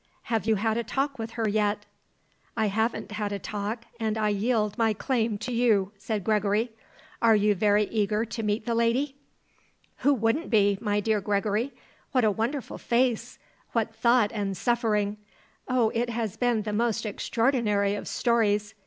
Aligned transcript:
"Have 0.33 0.47
you 0.47 0.55
had 0.55 0.77
a 0.77 0.83
talk 0.83 1.19
with 1.19 1.33
her 1.33 1.47
yet?" 1.47 1.85
"I 2.57 2.69
haven't 2.69 3.11
had 3.11 3.31
a 3.31 3.37
talk 3.37 3.83
and 3.99 4.17
I 4.17 4.29
yield 4.29 4.75
my 4.75 4.93
claim 4.93 5.37
to 5.37 5.53
you," 5.53 5.91
said 5.95 6.23
Gregory. 6.23 6.71
"Are 7.21 7.35
you 7.35 7.53
very 7.53 7.83
eager 7.83 8.25
to 8.25 8.41
meet 8.41 8.65
the 8.65 8.73
lady?" 8.73 9.15
"Who 9.97 10.11
wouldn't 10.15 10.49
be, 10.49 10.79
my 10.81 11.01
dear 11.01 11.21
Gregory! 11.21 11.73
What 12.13 12.23
a 12.23 12.31
wonderful 12.31 12.79
face! 12.79 13.37
What 13.73 13.95
thought 13.95 14.31
and 14.31 14.57
suffering! 14.57 15.17
Oh, 15.67 15.91
it 15.93 16.09
has 16.09 16.35
been 16.35 16.63
the 16.63 16.73
most 16.73 17.05
extraordinary 17.05 17.93
of 17.93 18.07
stories. 18.07 18.73